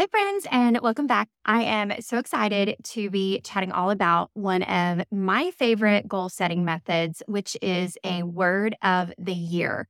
[0.00, 1.28] Hey, friends, and welcome back.
[1.44, 6.64] I am so excited to be chatting all about one of my favorite goal setting
[6.64, 9.88] methods, which is a word of the year.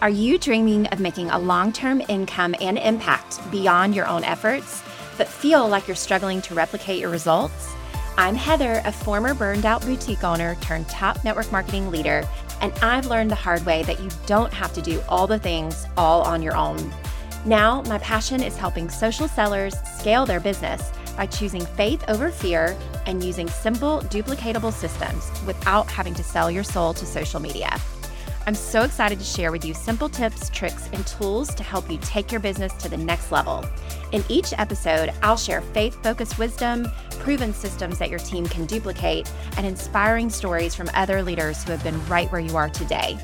[0.00, 4.80] Are you dreaming of making a long term income and impact beyond your own efforts,
[5.16, 7.74] but feel like you're struggling to replicate your results?
[8.16, 12.22] I'm Heather, a former burned out boutique owner turned top network marketing leader,
[12.60, 15.84] and I've learned the hard way that you don't have to do all the things
[15.96, 16.92] all on your own.
[17.48, 22.76] Now, my passion is helping social sellers scale their business by choosing faith over fear
[23.06, 27.74] and using simple, duplicatable systems without having to sell your soul to social media.
[28.46, 31.96] I'm so excited to share with you simple tips, tricks, and tools to help you
[32.02, 33.64] take your business to the next level.
[34.12, 39.32] In each episode, I'll share faith focused wisdom, proven systems that your team can duplicate,
[39.56, 43.18] and inspiring stories from other leaders who have been right where you are today.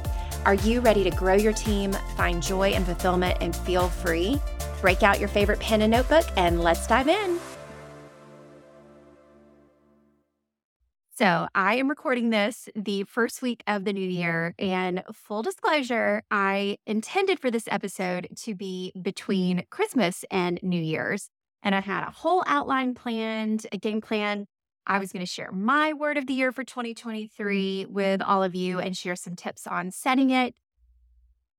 [0.45, 4.39] Are you ready to grow your team, find joy and fulfillment, and feel free?
[4.83, 7.41] Break out your favorite pen and notebook and let's dive in.
[11.17, 14.55] So, I am recording this the first week of the new year.
[14.59, 21.31] And full disclosure, I intended for this episode to be between Christmas and New Year's.
[21.62, 24.47] And I had a whole outline planned, a game plan
[24.86, 28.54] I was going to share my word of the year for 2023 with all of
[28.54, 30.54] you and share some tips on setting it.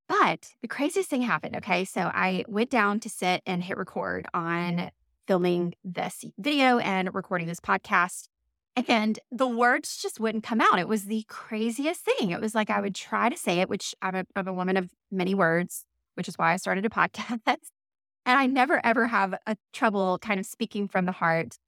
[0.08, 1.56] But the craziest thing happened.
[1.56, 1.84] Okay.
[1.84, 4.90] So I went down to sit and hit record on
[5.26, 8.28] filming this video and recording this podcast.
[8.88, 10.78] And the words just wouldn't come out.
[10.78, 12.30] It was the craziest thing.
[12.30, 14.76] It was like I would try to say it, which I'm a, I'm a woman
[14.76, 17.40] of many words, which is why I started a podcast.
[18.26, 21.58] And I never, ever have a trouble kind of speaking from the heart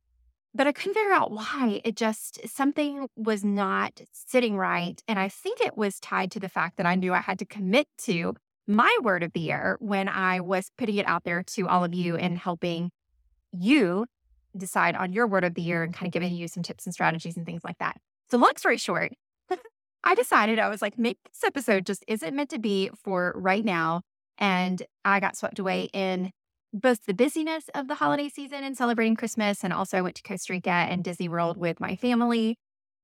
[0.55, 1.81] but I couldn't figure out why.
[1.85, 5.03] It just, something was not sitting right.
[5.07, 7.45] And I think it was tied to the fact that I knew I had to
[7.45, 8.35] commit to
[8.67, 11.95] my word of the year when I was putting it out there to all of
[11.95, 12.91] you and helping
[13.53, 14.07] you
[14.57, 16.93] decide on your word of the year and kind of giving you some tips and
[16.93, 17.97] strategies and things like that.
[18.31, 19.13] So, long story short,
[20.05, 23.65] I decided I was like, maybe this episode just isn't meant to be for right
[23.65, 24.03] now.
[24.37, 26.31] And I got swept away in
[26.73, 30.23] both the busyness of the holiday season and celebrating Christmas, and also I went to
[30.23, 32.57] Costa Rica and Disney World with my family.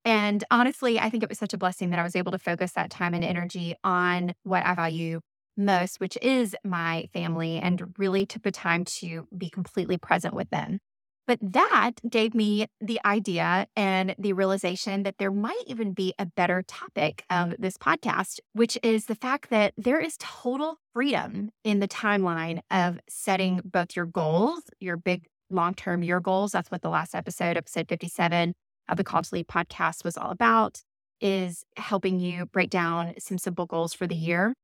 [0.04, 2.72] And honestly, I think it was such a blessing that I was able to focus
[2.72, 5.20] that time and energy on what I value
[5.56, 10.50] most, which is my family, and really took the time to be completely present with
[10.50, 10.80] them.
[11.26, 16.26] But that gave me the idea and the realization that there might even be a
[16.26, 21.80] better topic of this podcast, which is the fact that there is total freedom in
[21.80, 26.52] the timeline of setting both your goals, your big long term year goals.
[26.52, 28.52] That's what the last episode, episode 57
[28.88, 30.82] of the to Lead podcast was all about,
[31.20, 34.54] is helping you break down some simple goals for the year.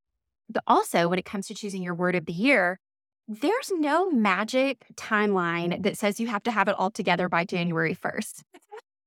[0.50, 2.78] But also, when it comes to choosing your word of the year,
[3.30, 7.94] there's no magic timeline that says you have to have it all together by January
[7.94, 8.42] 1st.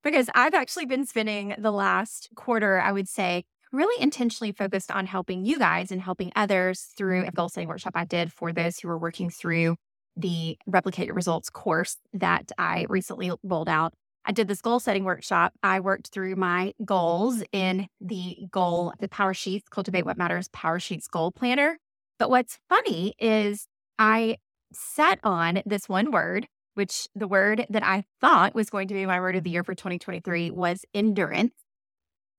[0.04, 5.08] because I've actually been spending the last quarter, I would say, really intentionally focused on
[5.08, 8.80] helping you guys and helping others through a goal setting workshop I did for those
[8.80, 9.76] who were working through
[10.16, 13.94] the Replicate Your Results course that I recently rolled out.
[14.24, 15.52] I did this goal setting workshop.
[15.64, 21.34] I worked through my goals in the goal, the Powersheets, Cultivate What Matters Powersheets Goal
[21.34, 21.78] Planner.
[22.20, 23.68] But what's funny is
[24.00, 24.38] I
[24.72, 29.06] set on this one word, which the word that I thought was going to be
[29.06, 31.54] my word of the year for 2023 was endurance.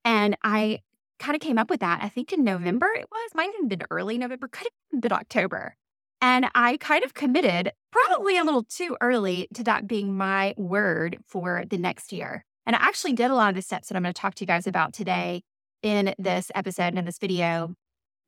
[0.05, 0.81] And I
[1.19, 3.83] kind of came up with that, I think in November it was, might have been
[3.91, 5.77] early November, could have been October.
[6.21, 11.19] And I kind of committed probably a little too early to that being my word
[11.27, 12.45] for the next year.
[12.67, 14.43] And I actually did a lot of the steps that I'm going to talk to
[14.43, 15.43] you guys about today
[15.83, 17.75] in this episode and in this video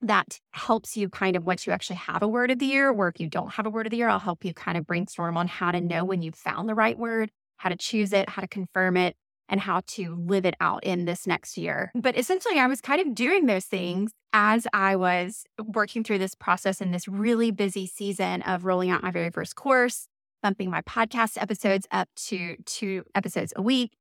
[0.03, 3.09] that helps you kind of once you actually have a word of the year, or
[3.09, 5.37] if you don't have a word of the year, I'll help you kind of brainstorm
[5.37, 8.43] on how to know when you've found the right word, how to choose it, how
[8.43, 9.17] to confirm it,
[9.49, 11.93] and how to live it out in this next year.
[11.95, 16.35] But essentially, I was kind of doing those things as I was working through this
[16.35, 20.09] process in this really busy season of rolling out my very first course,
[20.43, 23.93] bumping my podcast episodes up to two episodes a week,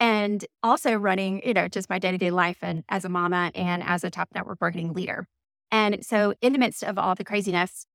[0.00, 3.52] and also running, you know, just my day to day life and as a mama
[3.54, 5.28] and as a top network marketing leader.
[5.70, 7.86] And so, in the midst of all the craziness,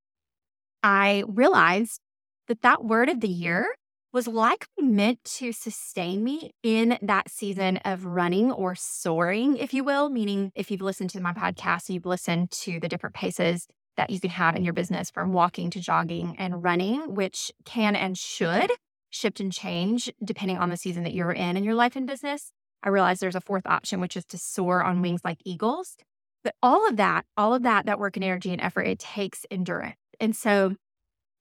[0.84, 2.02] I realized
[2.48, 3.76] that that word of the year
[4.14, 9.84] was likely meant to sustain me in that season of running or soaring, if you
[9.84, 10.10] will.
[10.10, 14.20] Meaning, if you've listened to my podcast, you've listened to the different paces that you
[14.20, 18.72] can have in your business from walking to jogging and running, which can and should
[19.10, 22.52] shift and change depending on the season that you're in in your life and business.
[22.84, 25.98] I realized there's a fourth option, which is to soar on wings like eagles.
[26.44, 29.46] But all of that, all of that, that work and energy and effort, it takes
[29.52, 29.96] endurance.
[30.20, 30.76] And so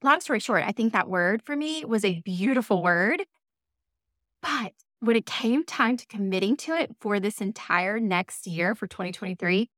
[0.02, 3.24] long story short, I think that word for me was a beautiful word.
[4.42, 8.86] But when it came time to committing to it for this entire next year for
[8.86, 9.70] 2023,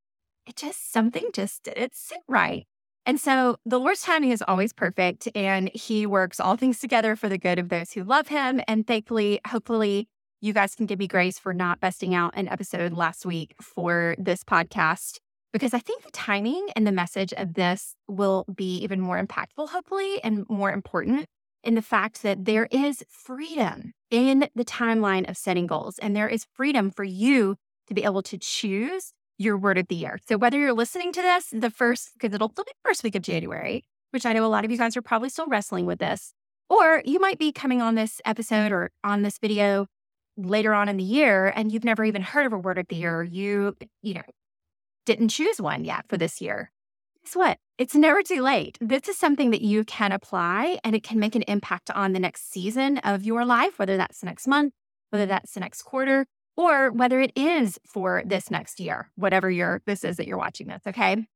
[0.46, 2.66] it just something just didn't sit right.
[3.04, 7.28] And so the Lord's timing is always perfect, and He works all things together for
[7.28, 8.60] the good of those who love Him.
[8.68, 10.08] And thankfully, hopefully,
[10.42, 14.16] you guys can give me grace for not besting out an episode last week for
[14.18, 15.18] this podcast,
[15.52, 19.68] because I think the timing and the message of this will be even more impactful,
[19.68, 21.26] hopefully, and more important
[21.62, 26.28] in the fact that there is freedom in the timeline of setting goals, and there
[26.28, 27.54] is freedom for you
[27.86, 30.18] to be able to choose your word of the year.
[30.26, 33.84] So whether you're listening to this the first, because it'll be first week of January,
[34.10, 36.34] which I know a lot of you guys are probably still wrestling with this,
[36.68, 39.86] or you might be coming on this episode or on this video
[40.36, 42.96] later on in the year and you've never even heard of a word of the
[42.96, 43.02] mm-hmm.
[43.02, 43.22] year.
[43.22, 44.22] You, you know,
[45.06, 46.70] didn't choose one yet for this year.
[47.24, 47.58] Guess what?
[47.78, 48.78] It's never too late.
[48.80, 52.20] This is something that you can apply and it can make an impact on the
[52.20, 54.72] next season of your life, whether that's the next month,
[55.10, 55.30] whether mm-hmm.
[55.30, 56.26] that's the next quarter,
[56.56, 60.66] or whether it is for this next year, whatever your this is that you're watching
[60.66, 61.26] this, okay?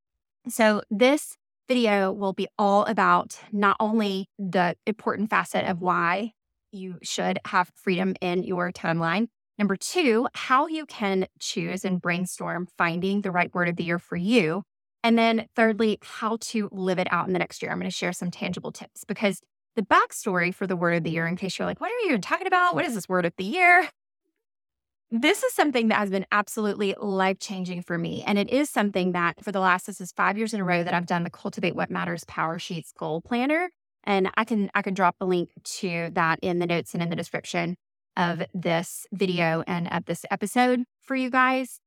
[0.49, 1.37] So this
[1.69, 6.33] video will be all about not only the important facet of why
[6.73, 9.29] you should have freedom in your timeline.
[9.59, 13.99] Number two, how you can choose and brainstorm finding the right word of the year
[13.99, 14.63] for you.
[15.03, 17.71] And then thirdly, how to live it out in the next year.
[17.71, 19.41] I'm going to share some tangible tips because
[19.77, 22.19] the backstory for the word of the year, in case you're like, what are you
[22.19, 22.75] talking about?
[22.75, 23.89] What is this word of the year?
[25.11, 28.25] This is something that has been absolutely life changing for me.
[28.27, 30.83] And it is something that for the last, this is five years in a row
[30.83, 33.71] that I've done the Cultivate What Matters Powersheets Goal Planner.
[34.07, 35.51] And I can I can drop a link
[35.81, 37.77] to that in the notes and in the description
[38.17, 41.81] of this video and of this episode for you guys.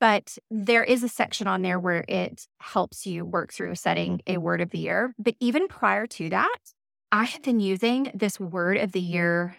[0.00, 4.38] But there is a section on there where it helps you work through setting a
[4.38, 5.14] word of the year.
[5.16, 6.58] But even prior to that,
[7.12, 9.56] I have been using this word of the year,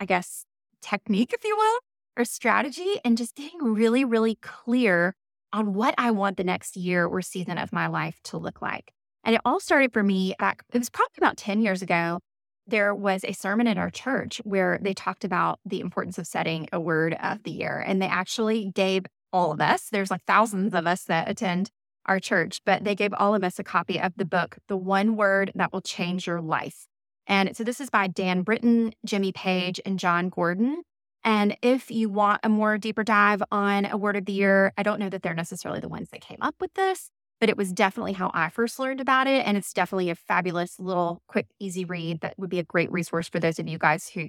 [0.00, 0.46] I guess,
[0.80, 1.80] technique, if you will,
[2.16, 5.14] or strategy and just getting really, really clear
[5.52, 8.92] on what I want the next year or season of my life to look like.
[9.26, 12.20] And it all started for me back, it was probably about 10 years ago.
[12.68, 16.68] There was a sermon at our church where they talked about the importance of setting
[16.72, 17.82] a word of the year.
[17.84, 21.70] And they actually gave all of us, there's like thousands of us that attend
[22.06, 25.16] our church, but they gave all of us a copy of the book, The One
[25.16, 26.86] Word That Will Change Your Life.
[27.26, 30.82] And so this is by Dan Britton, Jimmy Page, and Jon Gordon.
[31.24, 34.84] And if you want a more deeper dive on a word of the year, I
[34.84, 37.10] don't know that they're necessarily the ones that came up with this,
[37.40, 39.46] but it was definitely how I first learned about it.
[39.46, 43.28] And it's definitely a fabulous little quick, easy read that would be a great resource
[43.28, 44.28] for those of you guys who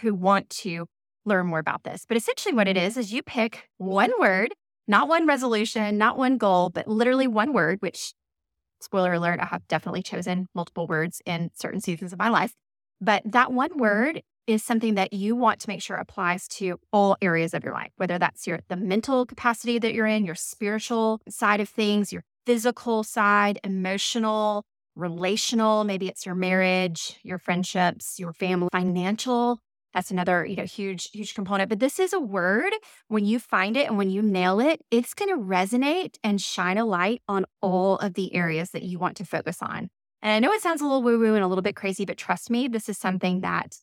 [0.00, 0.86] who want to
[1.24, 2.04] learn more about this.
[2.06, 4.54] But essentially what it is is you pick one word,
[4.86, 8.14] not one resolution, not one goal, but literally one word, which
[8.80, 12.54] spoiler alert, I have definitely chosen multiple words in certain seasons of my life.
[13.00, 17.16] But that one word is something that you want to make sure applies to all
[17.20, 21.20] areas of your life, whether that's your the mental capacity that you're in, your spiritual
[21.28, 24.64] side of things, your physical side, emotional,
[24.96, 29.58] relational, maybe it's your marriage, your friendships, your family, financial.
[29.92, 31.68] That's another, you know, huge, huge component.
[31.68, 32.72] But this is a word
[33.08, 36.78] when you find it and when you nail it, it's going to resonate and shine
[36.78, 39.90] a light on all of the areas that you want to focus on.
[40.22, 42.16] And I know it sounds a little woo woo and a little bit crazy, but
[42.16, 43.76] trust me, this is something that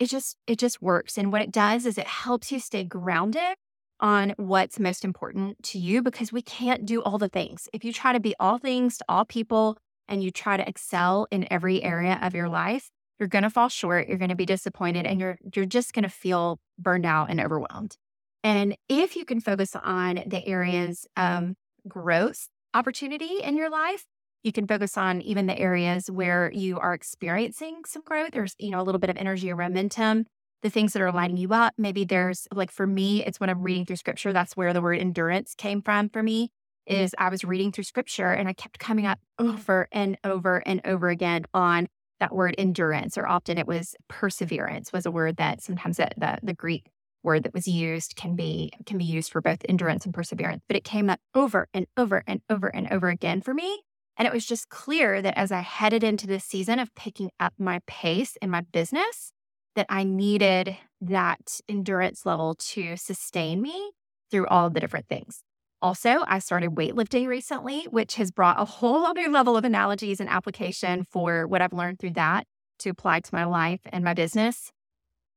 [0.00, 3.54] it just it just works and what it does is it helps you stay grounded
[4.00, 7.92] on what's most important to you because we can't do all the things if you
[7.92, 9.76] try to be all things to all people
[10.08, 13.68] and you try to excel in every area of your life you're going to fall
[13.68, 17.30] short you're going to be disappointed and you're you're just going to feel burned out
[17.30, 17.96] and overwhelmed
[18.42, 21.52] and if you can focus on the areas of
[21.86, 24.04] growth opportunity in your life
[24.44, 28.32] you can focus on even the areas where you are experiencing some growth.
[28.32, 30.26] There's, you know, a little bit of energy or momentum,
[30.64, 31.74] the things that are lining you up.
[31.76, 34.32] Maybe there's like for me, it's when I'm reading through scripture.
[34.32, 36.50] That's where the word endurance came from for me.
[36.90, 37.02] Mm.
[37.02, 40.80] Is I was reading through scripture and I kept coming up over and over and
[40.84, 41.86] over again on
[42.18, 46.38] that word endurance, or often it was perseverance was a word that sometimes the, the,
[46.42, 46.86] the Greek
[47.22, 50.62] word that was used can be can be used for both endurance and perseverance.
[50.66, 53.82] But it came up over and over and over and over again for me.
[54.16, 57.52] And it was just clear that as I headed into this season of picking up
[57.58, 59.32] my pace in my business,
[59.74, 63.92] that I needed that endurance level to sustain me
[64.30, 65.42] through all the different things.
[65.82, 70.30] Also, I started weightlifting recently, which has brought a whole other level of analogies and
[70.30, 72.46] application for what I've learned through that
[72.80, 74.72] to apply to my life and my business.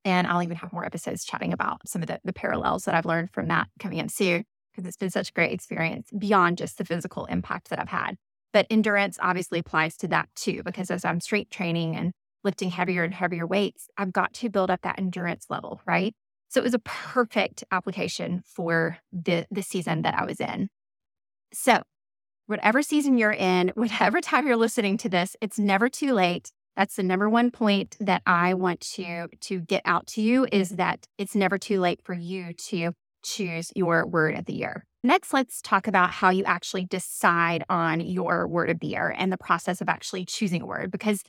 [0.05, 3.05] And I'll even have more episodes chatting about some of the, the parallels that I've
[3.05, 6.77] learned from that coming up soon, because it's been such a great experience beyond just
[6.77, 8.15] the physical impact that I've had.
[8.53, 12.13] But endurance obviously applies to that too, because as I'm strength training and
[12.43, 16.13] lifting heavier and heavier weights, I've got to build up that endurance level, right?
[16.49, 20.69] So it was a perfect application for the, the season that I was in.
[21.53, 21.81] So,
[22.45, 26.51] whatever season you're in, whatever time you're listening to this, it's never too late.
[26.75, 30.69] That's the number one point that I want to to get out to you is
[30.71, 34.85] that it's never too late for you to choose your word of the year.
[35.03, 39.31] Next, let's talk about how you actually decide on your word of the year and
[39.31, 41.23] the process of actually choosing a word because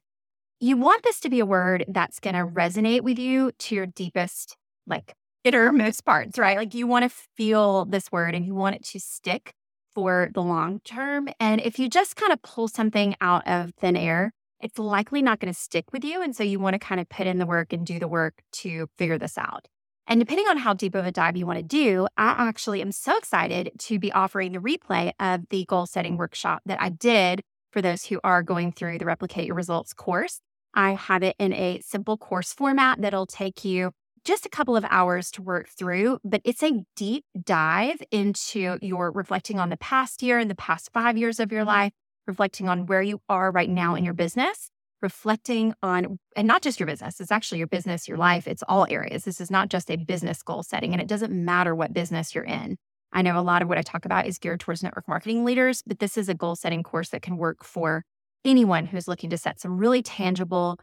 [0.60, 3.86] you want this to be a word that's going to resonate with you to your
[3.86, 6.56] deepest like innermost parts, right?
[6.56, 9.52] Like you want to feel this word and you want it to stick
[9.94, 11.28] for the long term.
[11.38, 15.38] And if you just kind of pull something out of thin air, it's likely not
[15.38, 16.20] going to stick with you.
[16.22, 18.42] And so you want to kind of put in the work and do the work
[18.54, 19.66] to figure this out.
[20.08, 22.92] And depending on how deep of a dive you want to do, I actually am
[22.92, 27.42] so excited to be offering the replay of the goal setting workshop that I did
[27.72, 30.40] for those who are going through the Replicate Your Results course.
[30.74, 33.92] I have it in a simple course format that'll take you
[34.24, 39.10] just a couple of hours to work through, but it's a deep dive into your
[39.10, 41.92] reflecting on the past year and the past five years of your life,
[42.26, 44.70] reflecting on where you are right now in your business,
[45.00, 48.86] reflecting on, and not just your business, it's actually your business, your life, it's all
[48.90, 49.24] areas.
[49.24, 52.44] This is not just a business goal setting, and it doesn't matter what business you're
[52.44, 52.76] in.
[53.12, 55.82] I know a lot of what I talk about is geared towards network marketing leaders,
[55.86, 58.04] but this is a goal setting course that can work for
[58.44, 60.78] anyone who's looking to set some really tangible,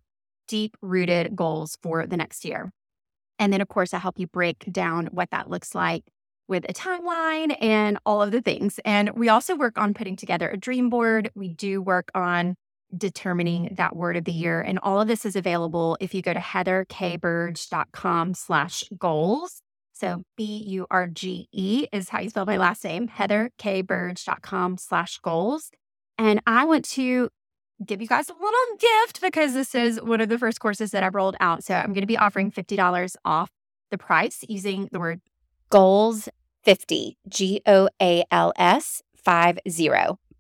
[0.48, 2.72] deep rooted goals for the next year.
[3.40, 6.04] And then, of course, I help you break down what that looks like
[6.48, 8.80] with a timeline and all of the things.
[8.86, 11.32] And we also work on putting together a dream board.
[11.36, 12.56] We do work on
[12.96, 14.62] determining that word of the year.
[14.62, 19.62] And all of this is available if you go to heatherkburge.com slash goals.
[19.94, 25.72] So B-U-R-G-E is how you spell my last name, heatherkburge.com slash goals.
[26.18, 27.30] And I want to
[27.86, 29.88] give you guys a little gift because this mm-hmm.
[29.88, 31.64] is one of the first courses that I've rolled out.
[31.64, 33.50] So I'm going to be offering $50 off
[33.92, 35.22] the price using the word
[35.70, 36.30] goals
[36.64, 39.90] 50, G O A L S 50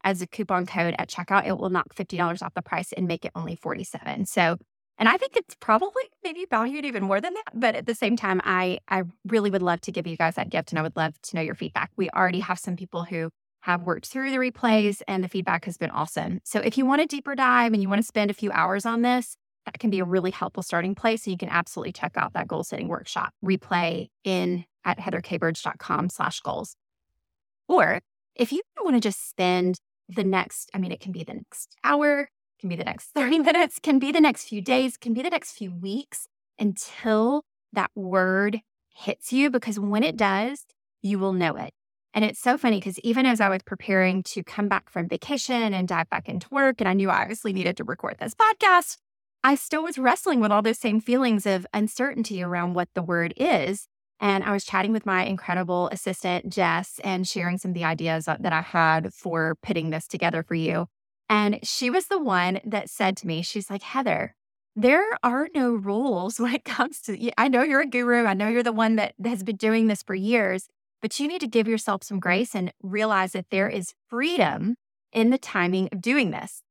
[0.03, 1.47] as a coupon code at checkout.
[1.47, 4.25] It will knock $50 off the price and make it only 47.
[4.25, 4.57] So
[4.97, 7.51] and I think it's probably maybe valued even more than that.
[7.53, 10.49] But at the same time, I I really would love to give you guys that
[10.49, 11.91] gift and I would love to know your feedback.
[11.97, 13.29] We already have some people who
[13.65, 16.39] have worked through the replays and the feedback has been awesome.
[16.43, 18.85] So if you want a deeper dive and you want to spend a few hours
[18.85, 21.23] on this, that can be a really helpful starting place.
[21.23, 26.41] So you can absolutely check out that goal setting workshop replay in at heatherkburge.com slash
[26.41, 26.75] goals.
[27.67, 28.01] Or
[28.35, 31.75] if you want to just spend the next, I mean, it can be the next
[31.83, 32.29] hour,
[32.59, 35.31] can be the next 30 minutes, can be the next few days, can be the
[35.31, 36.27] next few weeks
[36.59, 37.41] until
[37.73, 38.61] that word
[38.93, 40.65] hits you, because when it does,
[41.01, 41.73] you will know it.
[42.15, 45.73] And it's so funny because even as I was preparing to come back from vacation
[45.73, 48.97] and dive back into work, and I knew I obviously needed to record this podcast,
[49.43, 53.33] I still was wrestling with all those same feelings of uncertainty around what the word
[53.35, 53.89] is.
[54.21, 58.25] And I was chatting with my incredible assistant, Jess, and sharing some of the ideas
[58.25, 60.87] that I had for putting this together for you.
[61.29, 64.35] And she was the one that said to me, she's like, Heather,
[64.73, 68.25] there are no rules when it comes to, I know you're a guru.
[68.25, 70.69] I know you're the one that has been doing this for years,
[71.05, 74.73] but you need to give yourself some grace and realize that there is freedom
[75.13, 76.63] in the timing of doing this.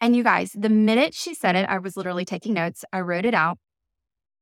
[0.00, 2.84] And you guys, the minute she said it, I was literally taking notes.
[2.92, 3.58] I wrote it out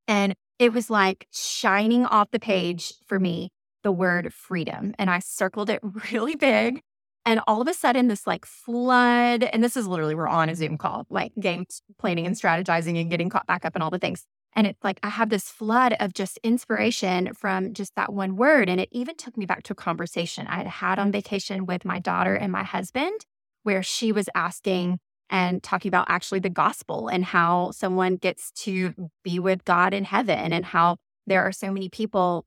[0.08, 3.50] and it was like shining off the page for me
[3.82, 4.94] the word freedom.
[4.98, 6.80] And I circled it really big.
[7.26, 10.54] And all of a sudden, this like flood, and this is literally, we're on a
[10.54, 11.66] Zoom call, like game
[11.98, 14.24] planning and strategizing and getting caught back up and all the things.
[14.56, 18.68] And it's like I have this flood of just inspiration from just that one word.
[18.68, 21.84] And it even took me back to a conversation I had had on vacation with
[21.84, 23.26] my daughter and my husband,
[23.62, 24.98] where she was asking
[25.30, 28.94] and talking about actually the gospel and how someone gets to
[29.24, 32.46] be with God in heaven and how there are so many people.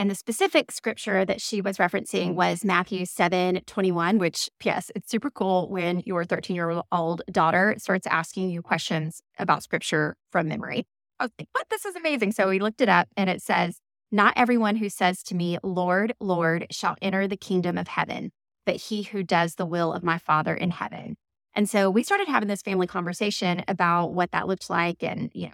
[0.00, 5.10] And the specific scripture that she was referencing was Matthew 7 21, which, P.S., it's
[5.10, 10.46] super cool when your 13 year old daughter starts asking you questions about scripture from
[10.46, 10.86] memory.
[11.18, 11.68] I was like, what?
[11.68, 12.30] This is amazing.
[12.30, 13.80] So we looked it up and it says,
[14.12, 18.30] Not everyone who says to me, Lord, Lord, shall enter the kingdom of heaven,
[18.64, 21.16] but he who does the will of my Father in heaven.
[21.54, 25.46] And so we started having this family conversation about what that looked like and, you
[25.46, 25.52] know,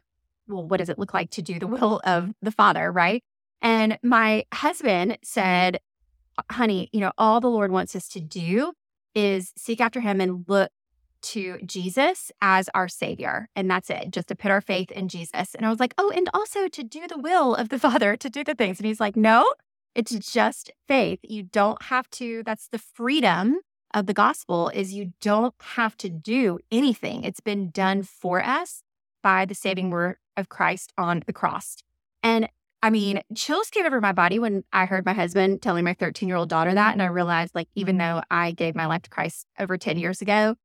[0.48, 3.24] well, what does it look like to do the will of the Father, right?
[3.62, 5.80] And my husband said,
[6.50, 8.72] honey, you know, all the Lord wants us to do
[9.14, 10.70] is seek after him and look
[11.22, 13.48] to Jesus as our savior.
[13.56, 15.54] And that's it, just to put our faith in Jesus.
[15.54, 18.28] And I was like, oh, and also to do the will of the Father, to
[18.28, 18.78] do the things.
[18.78, 19.54] And he's like, no,
[19.94, 21.20] it's just faith.
[21.22, 23.58] You don't have to, that's the freedom
[23.94, 27.22] of the gospel is you don't have to do anything.
[27.22, 28.82] It's been done for us
[29.22, 31.76] by the saving work of Christ on the cross.
[32.22, 32.48] And
[32.84, 36.28] I mean, chills came over my body when I heard my husband telling my 13
[36.28, 36.92] year old daughter that.
[36.92, 38.16] And I realized, like, even mm-hmm.
[38.16, 40.56] though I gave my life to Christ over 10 years ago,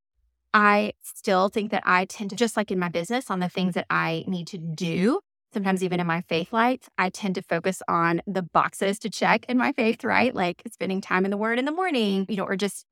[0.52, 3.72] I still think that I tend to, just like in my business, on the things
[3.72, 5.20] that I need to do,
[5.54, 9.46] sometimes even in my faith life, I tend to focus on the boxes to check
[9.48, 10.34] in my faith, right?
[10.34, 12.84] Like spending time in the word in the morning, you know, or just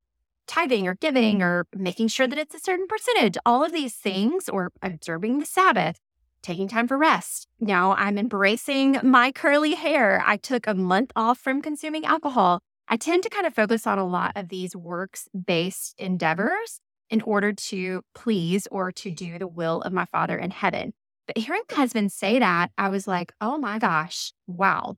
[0.46, 4.48] tithing or giving or making sure that it's a certain percentage, all of these things,
[4.48, 6.00] or observing the Sabbath
[6.42, 7.46] taking time for rest.
[7.60, 10.22] Now I'm embracing my curly hair.
[10.26, 12.60] I took a month off from consuming alcohol.
[12.88, 16.80] I tend to kind of focus on a lot of these works based endeavors
[17.10, 20.92] in order to please or to do the will of my Father in heaven.
[21.26, 24.96] But hearing my husband say that, I was like, oh my gosh, wow.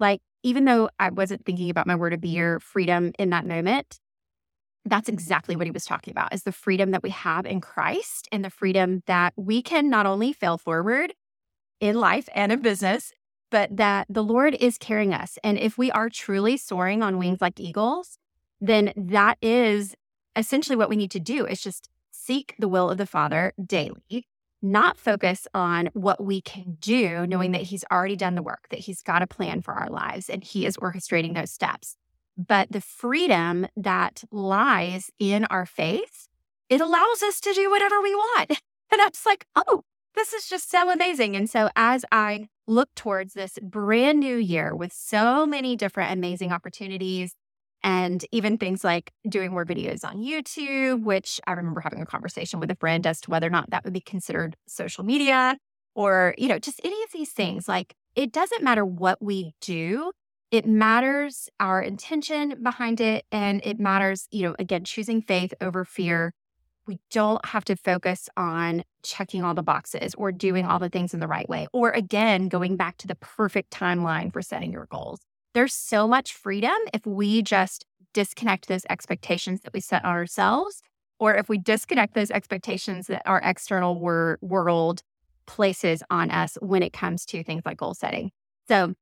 [0.00, 3.98] Like, even though I wasn't thinking about my word of year, freedom in that moment,
[4.90, 8.28] that's exactly what he was talking about is the freedom that we have in Christ
[8.30, 11.14] and the freedom that we can not only fail forward
[11.80, 13.12] in life and in business,
[13.50, 15.38] but that the Lord is carrying us.
[15.42, 18.18] And if we are truly soaring on wings like eagles,
[18.60, 19.94] then that is
[20.36, 24.26] essentially what we need to do is just seek the will of the Father daily,
[24.60, 28.80] not focus on what we can do, knowing that He's already done the work, that
[28.80, 31.96] He's got a plan for our lives and He is orchestrating those steps
[32.38, 36.28] but the freedom that lies in our faith,
[36.68, 38.52] it allows us to do whatever we want.
[38.90, 39.82] And I was like, oh,
[40.14, 41.36] this is just so amazing.
[41.36, 46.52] And so as I look towards this brand new year with so many different amazing
[46.52, 47.34] opportunities
[47.82, 52.60] and even things like doing more videos on YouTube, which I remember having a conversation
[52.60, 55.58] with a friend as to whether or not that would be considered social media
[55.94, 57.68] or, you know, just any of these things.
[57.68, 60.12] Like it doesn't matter what we do
[60.50, 63.24] it matters our intention behind it.
[63.30, 66.32] And it matters, you know, again, choosing faith over fear.
[66.86, 71.12] We don't have to focus on checking all the boxes or doing all the things
[71.12, 71.66] in the right way.
[71.72, 75.20] Or again, going back to the perfect timeline for setting your goals.
[75.52, 80.82] There's so much freedom if we just disconnect those expectations that we set on ourselves,
[81.18, 85.02] or if we disconnect those expectations that our external wor- world
[85.46, 88.30] places on us when it comes to things like goal setting.
[88.66, 88.94] So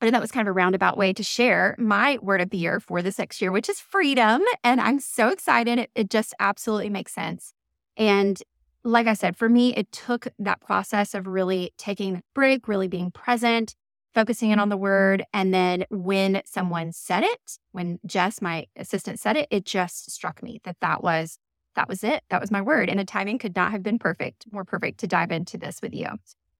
[0.00, 2.80] but that was kind of a roundabout way to share my word of the year
[2.80, 4.42] for this next year, which is freedom.
[4.62, 5.78] And I'm so excited.
[5.78, 7.54] It, it just absolutely makes sense.
[7.96, 8.40] And
[8.84, 12.88] like I said, for me, it took that process of really taking a break, really
[12.88, 13.74] being present,
[14.14, 15.24] focusing in on the word.
[15.32, 20.42] And then when someone said it, when Jess, my assistant, said it, it just struck
[20.42, 21.38] me that that was
[21.74, 22.22] that was it.
[22.30, 22.88] That was my word.
[22.88, 25.94] And the timing could not have been perfect, more perfect to dive into this with
[25.94, 26.06] you.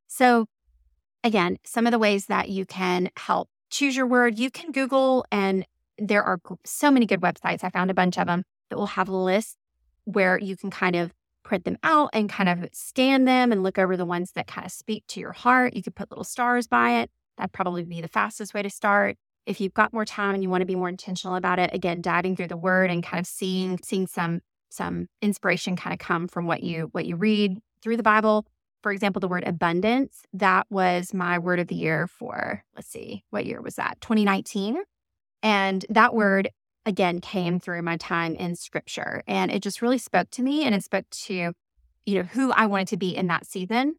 [0.06, 0.46] So
[1.26, 5.26] again, some of the ways that you can help choose your word, you can Google,
[5.32, 5.66] and
[5.98, 7.64] there are so many good websites.
[7.64, 9.56] I found a bunch of them that will have lists
[10.04, 11.12] where you can kind of
[11.42, 14.64] print them out and kind of scan them and look over the ones that kind
[14.64, 15.74] of speak to your heart.
[15.74, 17.10] You could put little stars by it.
[17.36, 19.16] That'd probably be the fastest way to start.
[19.46, 22.02] If you've got more time and you want to be more intentional about it, again,
[22.02, 26.28] diving through the word and kind of seeing seeing some some inspiration kind of come
[26.28, 28.46] from what you what you read through the Bible
[28.86, 33.24] for example, the word abundance, that was my word of the year for, let's see,
[33.30, 34.00] what year was that?
[34.00, 34.80] 2019.
[35.42, 36.16] And that mm-hmm.
[36.16, 36.50] word,
[36.84, 39.24] again, came through my time in scripture.
[39.26, 41.52] And it just really spoke to me and it spoke to,
[42.04, 43.96] you know, who I wanted to be in that season,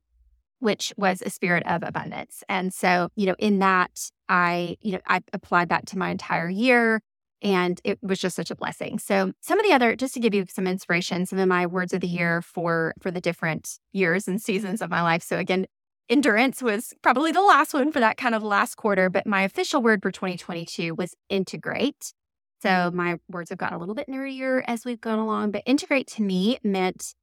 [0.60, 2.42] which was a spirit of abundance.
[2.48, 6.48] And so, you know, in that, I, you know, I applied that to my entire
[6.48, 7.02] year
[7.42, 9.00] and it was just such a blessing.
[9.00, 11.94] So some of the other just to give you some inspiration, some of my words
[11.94, 15.24] of the year for for the different years and seasons of my life.
[15.24, 15.68] So again,
[16.10, 19.82] endurance was probably the last one for that kind of last quarter, but my official
[19.82, 22.14] word for 2022 was integrate.
[22.62, 22.98] So mm-hmm.
[22.98, 26.24] my words have gotten a little bit nerdier as we've gone along, but integrate to
[26.24, 27.14] me meant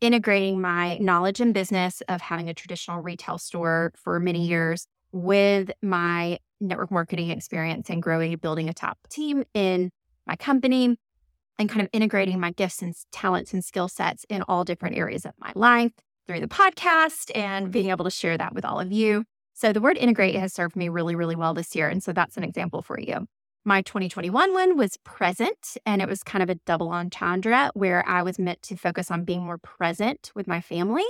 [0.00, 5.70] integrating my knowledge and business of having a traditional retail store for many years with
[5.82, 9.90] my network marketing experience and growing, building a top team in
[10.26, 10.96] my company
[11.58, 15.24] and kind of integrating my gifts and talents and skill sets in all different areas
[15.24, 15.92] of my life
[16.26, 19.24] through the podcast and being able to share that with all of you.
[19.54, 21.88] So the word integrate has served me really, really well this year.
[21.88, 23.26] And so that's an example for you.
[23.64, 28.22] My 2021 one was present, and it was kind of a double entendre where I
[28.22, 31.06] was meant to focus on being more present with my family.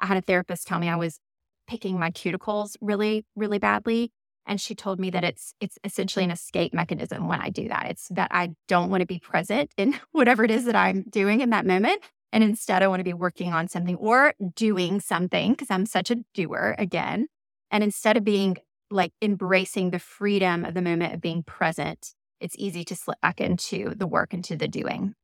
[0.00, 1.20] I had a therapist tell me I was
[1.66, 4.10] picking my cuticles really, really badly.
[4.48, 7.86] And she told me that it's it's essentially an escape mechanism when I do that.
[7.90, 11.42] It's that I don't want to be present in whatever it is that I'm doing
[11.42, 12.02] in that moment.
[12.32, 16.10] And instead, I want to be working on something or doing something because I'm such
[16.10, 17.28] a doer again.
[17.70, 18.56] And instead of being
[18.90, 23.40] like embracing the freedom of the moment of being present, it's easy to slip back
[23.40, 25.14] into the work, into the doing.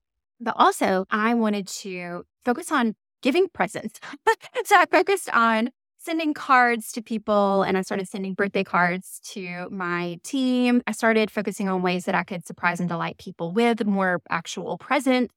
[0.41, 4.01] But also, I wanted to focus on giving presents.
[4.65, 5.71] so I focused on
[6.05, 10.83] sending cards to people and I started sending birthday cards to my team.
[10.87, 14.77] I started focusing on ways that I could surprise and delight people with more actual
[14.77, 15.31] present.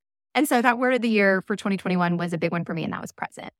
[0.34, 2.84] and so that word of the year for 2021 was a big one for me,
[2.84, 3.52] and that was present.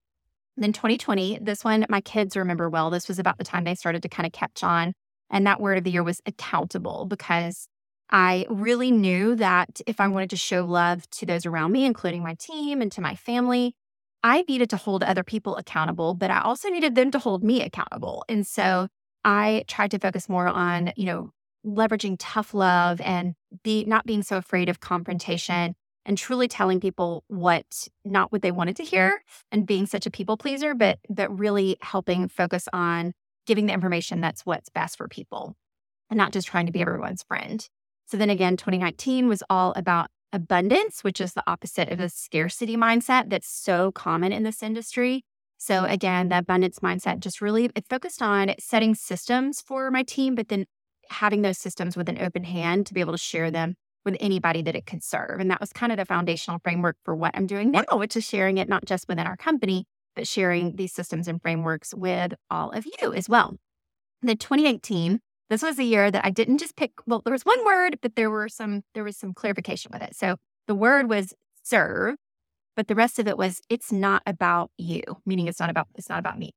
[0.57, 2.90] then 2020, this one my kids remember well.
[2.90, 4.92] This was about the time they started to kind of catch on.
[5.31, 7.66] And that word of the year was accountable because
[8.11, 12.22] I really knew that if I wanted to show love to those around me, including
[12.22, 13.75] my team and to my family,
[14.23, 17.63] I needed to hold other people accountable, but I also needed them to hold me
[17.63, 18.25] accountable.
[18.29, 18.89] And so
[19.25, 21.31] I tried to focus more on, you know,
[21.67, 27.25] leveraging tough love and be not being so afraid of confrontation and truly telling people
[27.29, 31.37] what not what they wanted to hear and being such a people pleaser, but but
[31.37, 33.13] really helping focus on
[33.47, 35.55] giving the information that's what's best for people
[36.11, 37.69] and not just trying to be everyone's friend.
[38.07, 41.40] So then again, 2019 was all about abundance, which is mm-hmm.
[41.40, 45.25] the opposite of the scarcity mindset that's so common in this industry.
[45.59, 45.92] So mm-hmm.
[45.92, 50.49] again, the abundance mindset just really it focused on setting systems for my team, but
[50.49, 50.66] then
[51.11, 54.62] having those systems with an open hand to be able to share them with anybody
[54.62, 55.38] that it could serve.
[55.38, 58.25] And that was kind of the foundational framework for what I'm doing now, which is
[58.25, 59.85] sharing it not just within our company,
[60.16, 63.57] but sharing these systems and frameworks with all of you as well.
[64.23, 65.21] Then 2018
[65.53, 68.17] this was a year that I didn't just pick, well, there was one word, but
[68.17, 70.17] there were some, there was some clarification with it.
[70.17, 70.37] So
[70.67, 72.17] the word was serve,
[72.77, 76.09] but the rest of it was it's not about you, meaning it's not about, it's
[76.09, 76.53] not about me.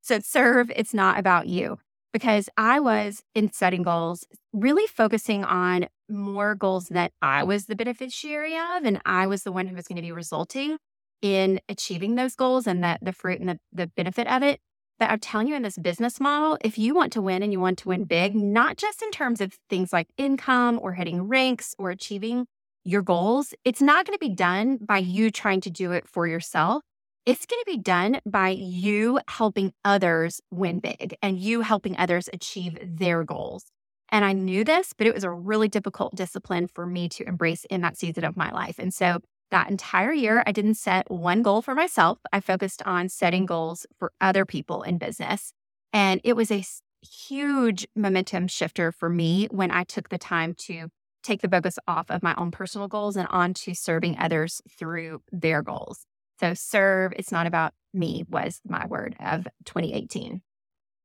[0.00, 1.78] So serve, it's not about you
[2.12, 7.76] because I was in setting goals, really focusing on more goals that I was the
[7.76, 10.78] beneficiary of, and I was the one who was going to be resulting
[11.20, 14.60] in achieving those goals and that the fruit and the, the benefit of it.
[14.98, 17.60] But I'm telling you, in this business model, if you want to win and you
[17.60, 21.74] want to win big, not just in terms of things like income or hitting ranks
[21.78, 22.46] or achieving
[22.84, 26.26] your goals, it's not going to be done by you trying to do it for
[26.26, 26.82] yourself.
[27.26, 32.30] It's going to be done by you helping others win big and you helping others
[32.32, 33.64] achieve their goals.
[34.10, 37.64] And I knew this, but it was a really difficult discipline for me to embrace
[37.64, 38.78] in that season of my life.
[38.78, 39.18] And so
[39.50, 42.18] that entire year, I didn't set one goal for myself.
[42.32, 43.54] I focused on setting mm-hmm.
[43.54, 45.52] goals for other people in business.
[45.92, 46.64] And it was a
[47.06, 50.88] huge momentum shifter for me when I took the time to
[51.22, 55.62] take the focus off of my own personal goals and onto serving others through their
[55.62, 56.06] goals.
[56.38, 60.42] So, serve, it's not about me, was my word of 2018.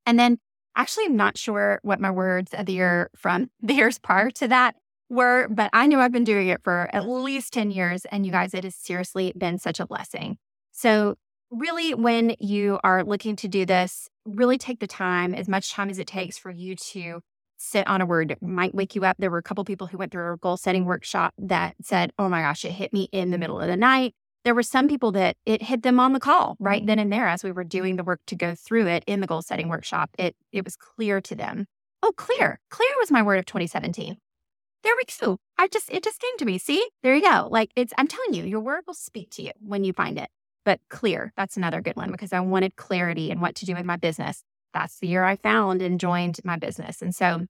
[0.06, 0.39] And then,
[0.75, 4.47] actually, I'm not sure what my words of the year from the years prior to
[4.49, 4.75] that
[5.12, 8.06] were, but I know I've been doing it for at least 10 years.
[8.06, 10.38] And you guys, it has seriously been such a blessing.
[10.71, 11.15] So,
[11.52, 15.89] really, when you are looking to do this, really take the time, as much time
[15.89, 17.19] as it takes for you to
[17.58, 19.17] sit on a word it might wake you up.
[19.19, 22.28] There were a couple people who went through a goal setting workshop that said, Oh
[22.28, 24.13] my gosh, it hit me in the middle of the night.
[24.43, 26.88] There were some people that it hit them on the call right mm-hmm.
[26.88, 29.28] then and there as we were doing the work to go through it in the
[29.28, 30.10] goal setting workshop.
[30.17, 31.67] It it was clear to them.
[32.02, 32.60] Oh, clear.
[32.71, 34.17] Clear was my word of 2017.
[34.84, 35.38] There we go.
[35.58, 36.58] I just, it just came to me.
[36.58, 37.48] See, there you go.
[37.52, 40.30] Like it's, I'm telling you, your word will speak to you when you find it.
[40.65, 43.86] But clear, that's another good one because I wanted clarity in what to do with
[43.86, 44.44] my business.
[44.74, 47.02] That's the year I found and joined my business.
[47.02, 47.46] And so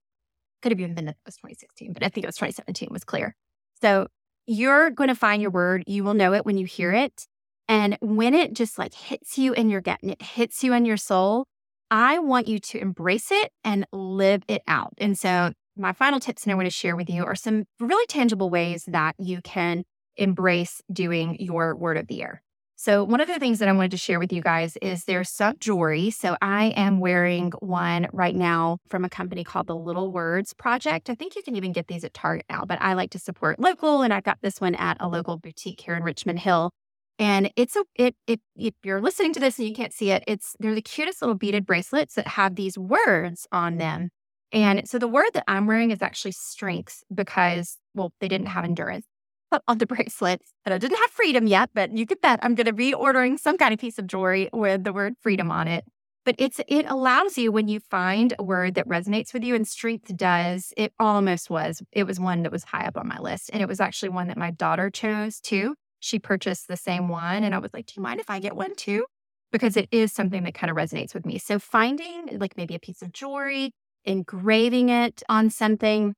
[0.61, 3.03] could have even been that it was 2016, but I think it was 2017 was
[3.03, 3.35] clear.
[3.81, 4.07] So
[4.45, 5.83] you're going to find your word.
[5.87, 7.27] You will know it when you hear it.
[7.67, 10.85] And when it just like hits you in your gut and it hits you in
[10.85, 11.45] your soul,
[11.89, 14.93] I want you to embrace it and live it out.
[14.97, 18.05] And so my final tips that I want to share with you are some really
[18.07, 19.83] tangible ways that you can
[20.17, 22.41] embrace doing your word of the year.
[22.75, 25.29] So, one of the things that I wanted to share with you guys is there's
[25.29, 26.09] some jewelry.
[26.09, 31.07] So, I am wearing one right now from a company called the Little Words Project.
[31.07, 33.59] I think you can even get these at Target now, but I like to support
[33.59, 36.71] local, and I got this one at a local boutique here in Richmond Hill.
[37.19, 40.23] And it's a it, it if you're listening to this and you can't see it,
[40.25, 44.09] it's they're the cutest little beaded bracelets that have these words on them.
[44.53, 48.65] And so the word that I'm wearing is actually strength because, well, they didn't have
[48.65, 49.05] endurance
[49.67, 50.41] on the bracelet.
[50.65, 53.37] And I didn't have freedom yet, but you could bet I'm going to be ordering
[53.37, 55.85] some kind of piece of jewelry with the word freedom on it.
[56.23, 59.67] But it's it allows you when you find a word that resonates with you, and
[59.67, 60.71] strength does.
[60.77, 61.81] It almost was.
[61.91, 64.27] It was one that was high up on my list, and it was actually one
[64.27, 65.73] that my daughter chose too.
[65.99, 68.55] She purchased the same one, and I was like, "Do you mind if I get
[68.55, 69.05] one too?"
[69.51, 71.39] Because it is something that kind of resonates with me.
[71.39, 73.71] So finding like maybe a piece of jewelry
[74.05, 76.13] engraving it on something.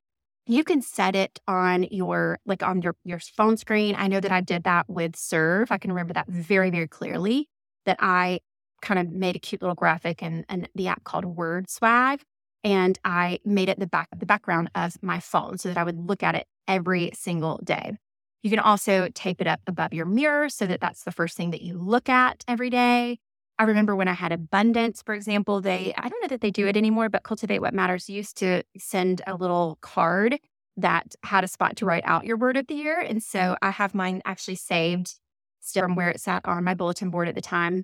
[0.46, 3.96] You can set it on your like on your your phone screen.
[3.98, 5.72] I know that i did that with serve.
[5.72, 7.48] I can remember that very very clearly
[7.86, 8.40] that i
[8.82, 12.22] kind of made a cute little graphic and, and the app called word swag
[12.66, 15.98] and i made it the back the background of my phone so that i would
[15.98, 17.94] look at it every single day.
[18.42, 21.52] You can also tape it up above your mirror so that that's the first thing
[21.52, 23.20] that you look at every day.
[23.60, 26.68] I remember when I had abundance, for example, they, I don't know that they do
[26.68, 30.40] it anymore, but Cultivate What Matters used to send a little card
[30.76, 33.00] that had a spot to write out your word of the year.
[33.00, 35.20] And so I have mine actually saved
[35.60, 37.84] still from where it sat on my bulletin board at the time.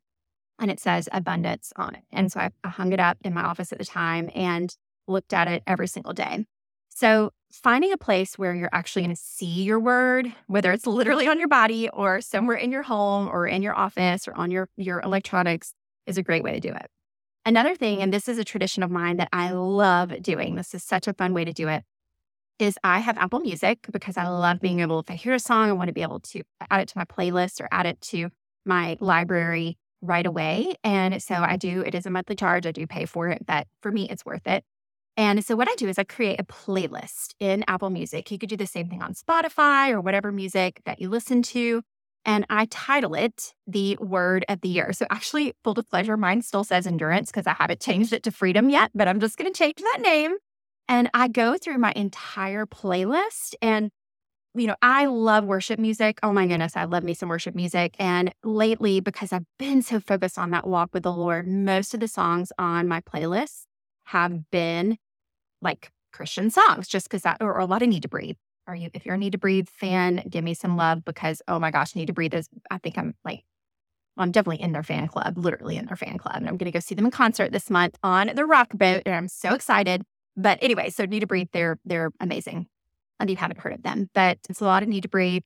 [0.58, 2.04] And it says abundance on it.
[2.12, 4.76] And so I, I hung it up in my office at the time and
[5.08, 6.46] looked at it every single day.
[6.90, 11.28] So finding a place where you're actually going to see your word, whether it's literally
[11.28, 14.70] on your body or somewhere in your home or in your office or on your,
[14.76, 15.74] your electronics,
[16.06, 16.88] is a great way to do it.
[17.46, 20.84] Another thing, and this is a tradition of mine that I love doing, this is
[20.84, 21.84] such a fun way to do it,
[22.60, 25.70] is I have Apple Music because I love being able, if I hear a song,
[25.70, 28.30] I want to be able to add it to my playlist or add it to
[28.66, 30.76] my library right away.
[30.84, 32.66] And so I do, it is a monthly charge.
[32.66, 34.64] I do pay for it, but for me, it's worth it.
[35.18, 38.32] And so what I do is I create a playlist in Apple Music.
[38.32, 41.82] You could do the same thing on Spotify or whatever music that you listen to.
[42.26, 44.94] And I title it the word of the year.
[44.94, 48.70] So actually, full disclosure, mine still says endurance because I haven't changed it to freedom
[48.70, 50.36] yet, but I'm just going to change that name.
[50.88, 53.92] And I go through my entire playlist and
[54.56, 56.20] you know, I love worship music.
[56.24, 57.96] Oh my goodness, I love me some worship music.
[58.00, 62.00] And lately, because I've been so focused on that walk with the Lord, most of
[62.00, 63.66] the songs on my playlist
[64.10, 64.98] have been
[65.62, 68.38] like Christian songs, just because that, or a lot of Need to Breathe.
[68.68, 71.60] Are you, if you're a Need to Breathe fan, give me some love because, oh
[71.60, 73.44] my gosh, Need to Breathe is, I think I'm like,
[74.18, 76.36] I'm definitely in their fan club, literally in their fan club.
[76.38, 79.04] And I'm going to go see them in concert this month on the Rock Boat.
[79.06, 80.04] And I'm so excited.
[80.36, 82.68] But anyway, so Need to Breathe, they're, they're amazing.
[83.20, 85.44] And you haven't heard of them, but it's a lot of Need to Breathe.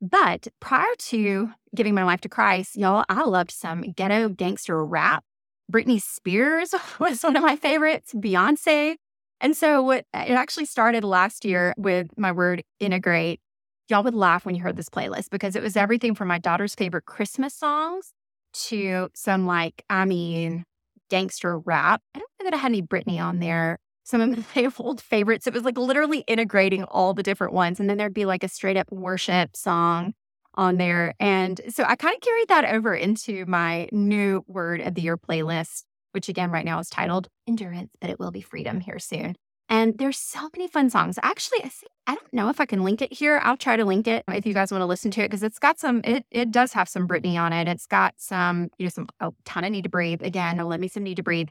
[0.00, 5.24] But prior to giving my life to Christ, y'all, I loved some ghetto gangster rap.
[5.72, 8.96] Britney Spears was one of my favorites, Beyonce.
[9.40, 13.40] And so what it actually started last year with my word integrate.
[13.88, 16.74] Y'all would laugh when you heard this playlist because it was everything from my daughter's
[16.74, 18.12] favorite Christmas songs
[18.54, 20.64] to some like, I mean,
[21.10, 22.00] gangster rap.
[22.14, 23.78] I don't know that I had any Britney on there.
[24.04, 25.46] Some of my old favorites.
[25.46, 27.78] It was like literally integrating all the different ones.
[27.78, 30.14] And then there'd be like a straight up worship song
[30.56, 31.14] on there.
[31.20, 35.16] And so I kind of carried that over into my new word of the year
[35.16, 35.84] playlist
[36.16, 39.36] which again right now is titled Endurance, but it will be Freedom here soon.
[39.68, 41.18] And there's so many fun songs.
[41.22, 43.38] Actually, I think I don't know if I can link it here.
[43.44, 45.58] I'll try to link it if you guys want to listen to it because it's
[45.58, 46.00] got some.
[46.04, 47.68] It it does have some Britney on it.
[47.68, 50.22] It's got some you know some a ton of Need to Breathe.
[50.22, 51.48] Again, let me some Need to Breathe.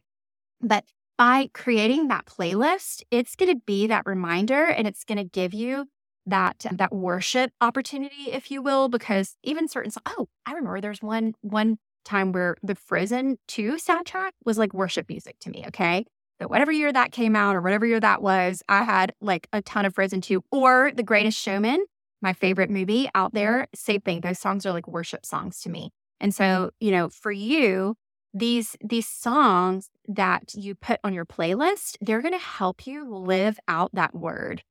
[0.61, 5.23] But by creating that playlist, it's going to be that reminder, and it's going to
[5.23, 5.85] give you
[6.25, 9.91] that that worship opportunity, if you will, because even certain.
[10.05, 15.09] Oh, I remember there's one one time where the Frozen 2 soundtrack was like worship
[15.09, 15.65] music to me.
[15.67, 16.05] Okay.
[16.39, 19.61] So whatever year that came out or whatever year that was, I had like a
[19.61, 21.85] ton of Frozen 2 or The Greatest Showman,
[22.21, 23.67] my favorite movie out there.
[23.73, 24.21] Same thing.
[24.21, 25.91] Those songs are like worship songs to me.
[26.19, 27.95] And so, you know, for you,
[28.33, 33.57] these these songs that you put on your playlist, they're going to help you live
[33.67, 34.61] out that word.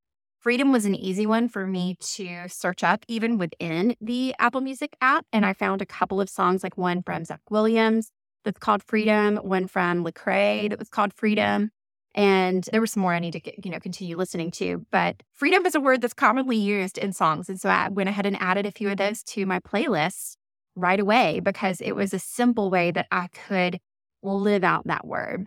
[0.45, 4.95] Freedom was an easy one for me to search up, even within the Apple Music
[5.01, 5.25] app.
[5.33, 8.11] And I found a couple of songs, like one from Zach Williams
[8.45, 11.71] that's called Freedom, one from Lecrae that was called Freedom.
[12.15, 14.85] And there were some more I need to you know continue listening to.
[14.93, 17.49] But freedom is a word that's commonly used in songs.
[17.49, 20.37] And so I went ahead and added a few of those to my playlist
[20.77, 23.81] right away because it was a simple way that I could
[24.23, 25.47] live out that word.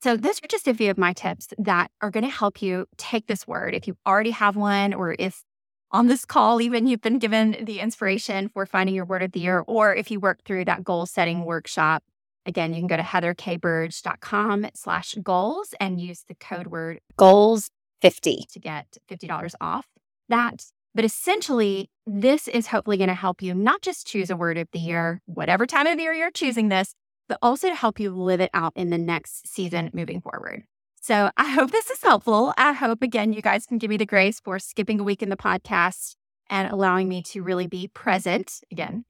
[0.00, 2.86] So, those are just a few of my tips that are going to help you
[2.96, 3.74] take this word.
[3.74, 5.42] If you already have one, or if
[5.90, 9.40] on this call, even you've been given the inspiration for finding your word of the
[9.40, 12.04] year, or if you work through that goal setting workshop,
[12.46, 18.44] again, you can go to heatherkburge.com slash goals and use the code word goals 50
[18.52, 19.86] to get $50 off
[20.28, 20.66] that.
[20.94, 24.68] But essentially, this is hopefully going to help you not just choose a word of
[24.72, 26.94] the year, whatever time of year you're choosing this,
[27.28, 30.64] but also to help you live it out in the next season moving forward.
[31.00, 32.52] So I hope this is helpful.
[32.58, 35.28] I hope, again, you guys can give me the grace for skipping a week in
[35.28, 36.16] the podcast
[36.50, 38.60] and allowing me to really be present.
[38.72, 39.04] Again,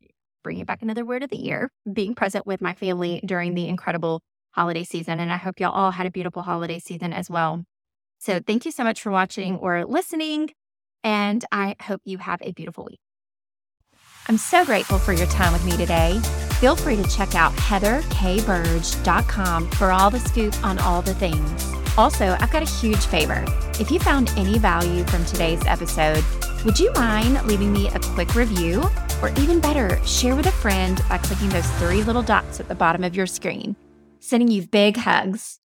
[0.45, 4.21] bringing back another word of the year, being present with my family during the incredible
[4.51, 5.21] holiday season.
[5.21, 7.65] And I hope y'all all had a beautiful holiday season as well.
[8.19, 10.51] So thank you so much for watching or listening.
[11.05, 12.99] And I hope you have a beautiful week.
[14.29, 16.21] I'm so grateful for your time with me today.
[16.59, 21.73] Feel free to check out heatherkburge.com for all the scoop on all the things.
[21.97, 23.45] Also, I've got a huge favor.
[23.79, 26.25] If you found any value from today's episode,
[26.65, 28.83] would you mind leaving me a quick review?
[29.23, 32.75] Or even better, share with a friend by clicking those three little dots at the
[32.75, 33.77] bottom of your screen.
[34.19, 35.61] Sending you big hugs.